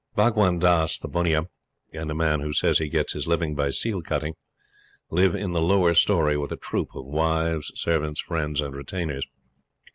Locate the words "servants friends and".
7.75-8.75